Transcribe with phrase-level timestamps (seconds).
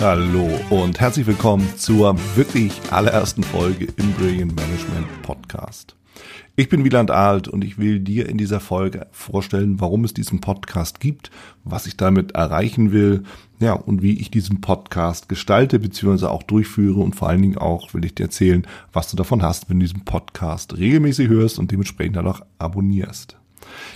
[0.00, 5.94] Hallo und herzlich willkommen zur wirklich allerersten Folge im Brilliant Management Podcast.
[6.56, 10.40] Ich bin Wieland Alt und ich will dir in dieser Folge vorstellen, warum es diesen
[10.40, 11.30] Podcast gibt,
[11.64, 13.24] was ich damit erreichen will,
[13.58, 16.28] ja, und wie ich diesen Podcast gestalte bzw.
[16.28, 19.68] auch durchführe und vor allen Dingen auch will ich dir erzählen, was du davon hast,
[19.68, 23.36] wenn du diesen Podcast regelmäßig hörst und dementsprechend dann auch abonnierst.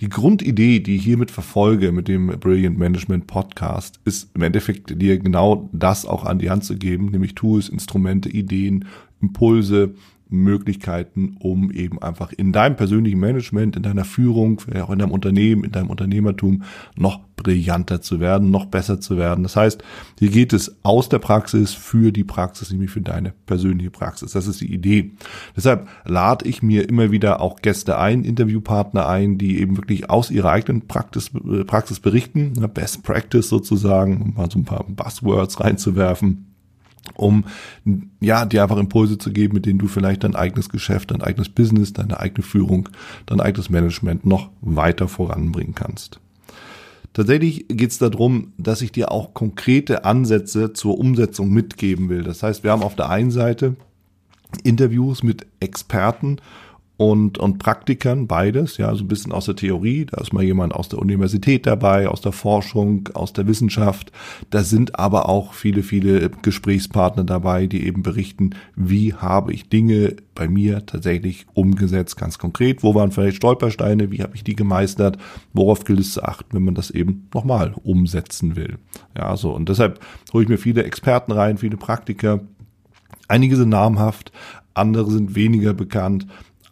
[0.00, 5.18] Die Grundidee, die ich hiermit verfolge mit dem Brilliant Management Podcast, ist im Endeffekt dir
[5.18, 8.86] genau das auch an die Hand zu geben, nämlich Tools, Instrumente, Ideen,
[9.20, 9.94] Impulse,
[10.28, 15.64] Möglichkeiten, um eben einfach in deinem persönlichen Management, in deiner Führung, auch in deinem Unternehmen,
[15.64, 16.62] in deinem Unternehmertum
[16.96, 19.42] noch brillanter zu werden, noch besser zu werden.
[19.42, 19.84] Das heißt,
[20.18, 24.32] hier geht es aus der Praxis für die Praxis, nämlich für deine persönliche Praxis.
[24.32, 25.12] Das ist die Idee.
[25.54, 30.30] Deshalb lade ich mir immer wieder auch Gäste ein, Interviewpartner ein, die eben wirklich aus
[30.30, 35.60] ihrer eigenen Praxis, äh, Praxis berichten, Best Practice sozusagen, um mal so ein paar Buzzwords
[35.60, 36.55] reinzuwerfen
[37.14, 37.44] um
[38.20, 41.48] ja dir einfach Impulse zu geben, mit denen du vielleicht dein eigenes Geschäft, dein eigenes
[41.48, 42.88] Business, deine eigene Führung,
[43.26, 46.20] dein eigenes Management noch weiter voranbringen kannst.
[47.12, 52.22] Tatsächlich geht es darum, dass ich dir auch konkrete Ansätze zur Umsetzung mitgeben will.
[52.22, 53.76] Das heißt, wir haben auf der einen Seite
[54.64, 56.36] Interviews mit Experten
[56.96, 60.74] und, und Praktikern, beides, ja, so ein bisschen aus der Theorie, da ist mal jemand
[60.74, 64.12] aus der Universität dabei, aus der Forschung, aus der Wissenschaft,
[64.50, 70.16] da sind aber auch viele, viele Gesprächspartner dabei, die eben berichten, wie habe ich Dinge
[70.34, 75.18] bei mir tatsächlich umgesetzt, ganz konkret, wo waren vielleicht Stolpersteine, wie habe ich die gemeistert,
[75.52, 78.78] worauf gilt es zu achten, wenn man das eben nochmal umsetzen will.
[79.16, 80.00] Ja, so, und deshalb
[80.32, 82.40] hole ich mir viele Experten rein, viele Praktiker,
[83.28, 84.32] Einige sind namhaft,
[84.74, 86.26] andere sind weniger bekannt.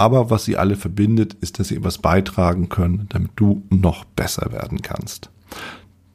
[0.00, 4.50] Aber was sie alle verbindet, ist, dass sie etwas beitragen können, damit du noch besser
[4.50, 5.28] werden kannst.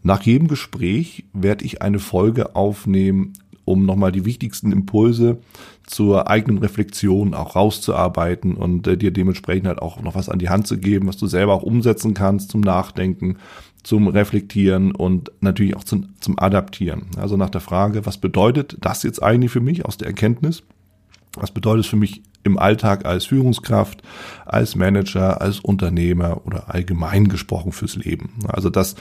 [0.01, 5.37] Nach jedem Gespräch werde ich eine Folge aufnehmen, um nochmal die wichtigsten Impulse
[5.85, 10.49] zur eigenen Reflexion auch rauszuarbeiten und äh, dir dementsprechend halt auch noch was an die
[10.49, 13.37] Hand zu geben, was du selber auch umsetzen kannst zum Nachdenken,
[13.83, 17.03] zum Reflektieren und natürlich auch zum, zum Adaptieren.
[17.17, 20.63] Also nach der Frage, was bedeutet das jetzt eigentlich für mich aus der Erkenntnis?
[21.35, 24.01] Was bedeutet es für mich im Alltag als Führungskraft,
[24.45, 28.39] als Manager, als Unternehmer oder allgemein gesprochen fürs Leben?
[28.47, 28.95] Also das,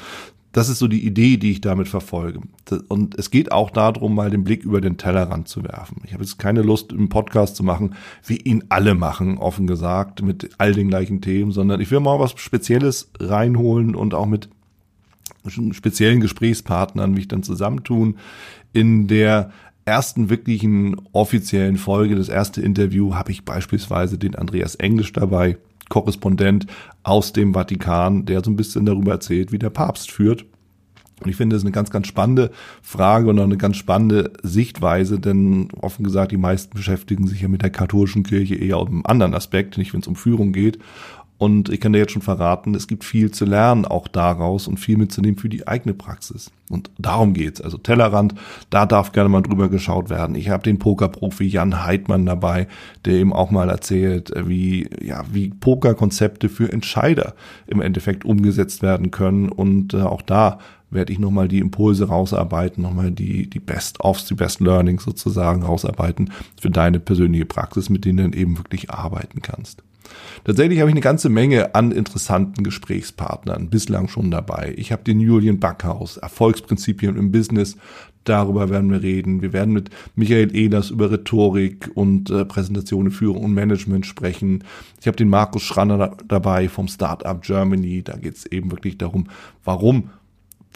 [0.53, 2.41] das ist so die Idee, die ich damit verfolge.
[2.89, 6.03] Und es geht auch darum, mal den Blick über den Tellerrand zu werfen.
[6.05, 10.23] Ich habe jetzt keine Lust, einen Podcast zu machen, wie ihn alle machen, offen gesagt,
[10.23, 14.49] mit all den gleichen Themen, sondern ich will mal was Spezielles reinholen und auch mit
[15.73, 18.17] speziellen Gesprächspartnern mich dann zusammentun
[18.73, 19.51] in der
[19.85, 25.59] ersten wirklichen offiziellen Folge, das erste Interview, habe ich beispielsweise den Andreas Englisch dabei,
[25.89, 26.67] Korrespondent
[27.03, 30.47] aus dem Vatikan, der so ein bisschen darüber erzählt, wie der Papst führt.
[31.23, 32.51] Und ich finde das eine ganz, ganz spannende
[32.83, 37.49] Frage und auch eine ganz spannende Sichtweise, denn offen gesagt, die meisten beschäftigen sich ja
[37.49, 40.79] mit der katholischen Kirche eher auf einem anderen Aspekt, nicht wenn es um Führung geht.
[41.37, 44.79] Und ich kann dir jetzt schon verraten, es gibt viel zu lernen auch daraus und
[44.79, 46.53] viel mitzunehmen für die eigene Praxis.
[46.71, 47.61] Und darum geht's.
[47.61, 48.35] Also Tellerrand,
[48.71, 50.37] da darf gerne mal drüber geschaut werden.
[50.37, 52.69] Ich habe den Pokerprofi Jan Heidmann dabei,
[53.05, 57.35] der eben auch mal erzählt, wie, ja, wie Pokerkonzepte für Entscheider
[57.67, 59.49] im Endeffekt umgesetzt werden können.
[59.49, 60.59] Und äh, auch da
[60.91, 66.71] werde ich nochmal die Impulse rausarbeiten, nochmal die, die Best-ofs, die Best-Learnings sozusagen rausarbeiten für
[66.71, 69.83] deine persönliche Praxis, mit denen du dann eben wirklich arbeiten kannst.
[70.45, 74.75] Tatsächlich habe ich eine ganze Menge an interessanten Gesprächspartnern bislang schon dabei.
[74.77, 77.77] Ich habe den Julian Backhaus, Erfolgsprinzipien im Business.
[78.25, 79.43] Darüber werden wir reden.
[79.43, 84.65] Wir werden mit Michael Ehlers über Rhetorik und äh, Präsentation, Führung und Management sprechen.
[85.01, 88.03] Ich habe den Markus Schranner dabei vom Startup Germany.
[88.03, 89.29] Da geht es eben wirklich darum,
[89.63, 90.11] warum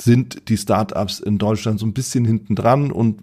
[0.01, 3.21] sind die Startups in Deutschland so ein bisschen hinten dran und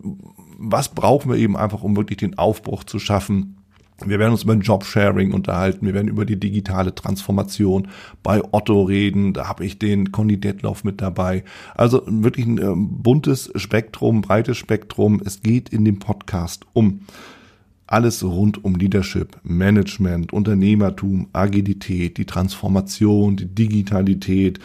[0.57, 3.57] was brauchen wir eben einfach, um wirklich den Aufbruch zu schaffen
[4.03, 5.85] wir werden uns über Jobsharing unterhalten.
[5.85, 7.87] Wir werden über die digitale Transformation
[8.23, 9.33] bei Otto reden.
[9.33, 11.43] Da habe ich den Conny Detloff mit dabei.
[11.75, 15.21] Also wirklich ein äh, buntes Spektrum, breites Spektrum.
[15.23, 17.01] Es geht in dem Podcast um
[17.87, 24.59] alles rund um Leadership, Management, Unternehmertum, Agilität, die Transformation, die Digitalität,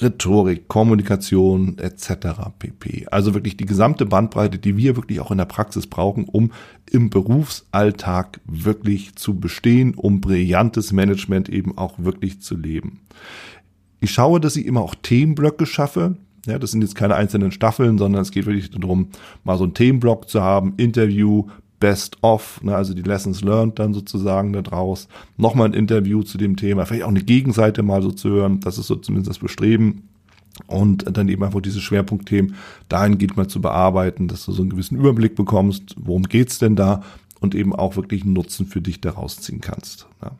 [0.00, 2.50] Rhetorik, Kommunikation etc.
[2.58, 3.06] pp.
[3.10, 6.52] Also wirklich die gesamte Bandbreite, die wir wirklich auch in der Praxis brauchen, um
[6.90, 13.00] im Berufsalltag wirklich zu bestehen, um brillantes Management eben auch wirklich zu leben.
[14.00, 16.16] Ich schaue, dass ich immer auch Themenblöcke schaffe.
[16.46, 19.08] Ja, das sind jetzt keine einzelnen Staffeln, sondern es geht wirklich darum,
[19.44, 21.46] mal so einen Themenblock zu haben, Interview,
[21.84, 25.06] Best of, ne, also die Lessons learned dann sozusagen da draus.
[25.36, 28.60] Nochmal ein Interview zu dem Thema, vielleicht auch eine Gegenseite mal so zu hören.
[28.60, 30.08] Das ist so zumindest das Bestreben.
[30.66, 32.54] und dann eben einfach diese Schwerpunktthemen
[32.88, 37.02] dahingehend mal zu bearbeiten, dass du so einen gewissen Überblick bekommst, worum geht's denn da
[37.40, 40.06] und eben auch wirklich einen Nutzen für dich daraus ziehen kannst.
[40.22, 40.30] Ja.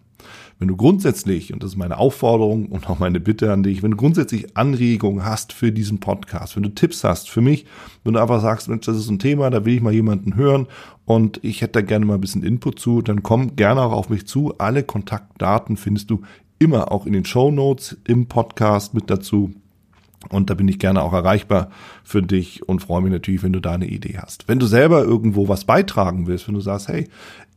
[0.58, 3.92] Wenn du grundsätzlich, und das ist meine Aufforderung und auch meine Bitte an dich, wenn
[3.92, 7.66] du grundsätzlich Anregungen hast für diesen Podcast, wenn du Tipps hast für mich,
[8.04, 10.66] wenn du einfach sagst, Mensch, das ist ein Thema, da will ich mal jemanden hören
[11.04, 14.08] und ich hätte da gerne mal ein bisschen Input zu, dann komm gerne auch auf
[14.08, 14.54] mich zu.
[14.58, 16.22] Alle Kontaktdaten findest du
[16.58, 19.52] immer auch in den Show Notes im Podcast mit dazu.
[20.30, 21.70] Und da bin ich gerne auch erreichbar
[22.02, 24.48] für dich und freue mich natürlich, wenn du da eine Idee hast.
[24.48, 27.08] Wenn du selber irgendwo was beitragen willst, wenn du sagst, hey,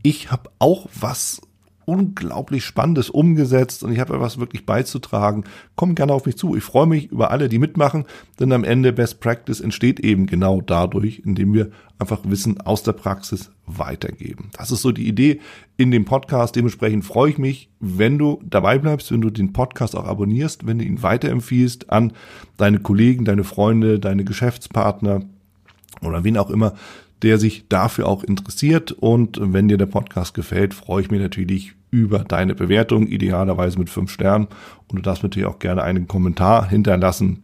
[0.03, 1.41] ich habe auch was
[1.87, 5.45] unglaublich Spannendes umgesetzt und ich habe etwas wirklich beizutragen.
[5.77, 6.53] Komm gerne auf mich zu.
[6.57, 8.03] Ich freue mich über alle, die mitmachen,
[8.41, 12.91] denn am Ende Best Practice entsteht eben genau dadurch, indem wir einfach Wissen aus der
[12.91, 14.49] Praxis weitergeben.
[14.57, 15.39] Das ist so die Idee
[15.77, 16.57] in dem Podcast.
[16.57, 20.79] Dementsprechend freue ich mich, wenn du dabei bleibst, wenn du den Podcast auch abonnierst, wenn
[20.79, 22.11] du ihn weiterempfiehlst an
[22.57, 25.21] deine Kollegen, deine Freunde, deine Geschäftspartner
[26.01, 26.73] oder wen auch immer,
[27.21, 28.91] der sich dafür auch interessiert.
[28.91, 33.89] Und wenn dir der Podcast gefällt, freue ich mich natürlich über deine Bewertung, idealerweise mit
[33.89, 34.47] fünf Sternen.
[34.87, 37.43] Und du darfst natürlich auch gerne einen Kommentar hinterlassen,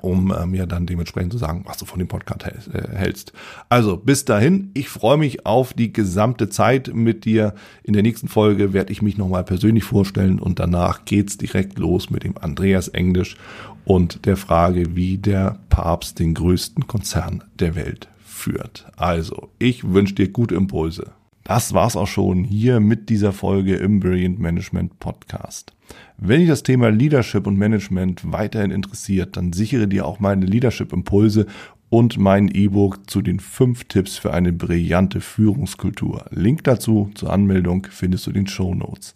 [0.00, 3.32] um äh, mir dann dementsprechend zu sagen, was du von dem Podcast äh, hältst.
[3.68, 7.54] Also bis dahin, ich freue mich auf die gesamte Zeit mit dir.
[7.82, 12.10] In der nächsten Folge werde ich mich nochmal persönlich vorstellen und danach geht's direkt los
[12.10, 13.36] mit dem Andreas Englisch
[13.84, 18.86] und der Frage, wie der Papst den größten Konzern der Welt führt.
[18.96, 21.12] Also, ich wünsche dir gute Impulse.
[21.48, 25.72] Das war's auch schon hier mit dieser Folge im Brilliant Management Podcast.
[26.18, 30.92] Wenn dich das Thema Leadership und Management weiterhin interessiert, dann sichere dir auch meine Leadership
[30.92, 31.46] Impulse
[31.88, 36.26] und mein E-Book zu den fünf Tipps für eine brillante Führungskultur.
[36.28, 39.14] Link dazu zur Anmeldung findest du in den Show Notes.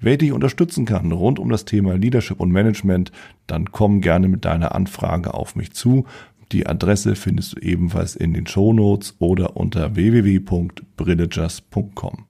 [0.00, 3.12] Wer dich unterstützen kann rund um das Thema Leadership und Management,
[3.46, 6.06] dann komm gerne mit deiner Anfrage auf mich zu.
[6.54, 12.22] Die Adresse findest du ebenfalls in den Show Notes oder unter www.brillegers.com.